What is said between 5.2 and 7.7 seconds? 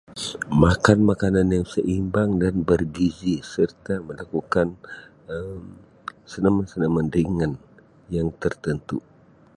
Um senaman- senaman ringan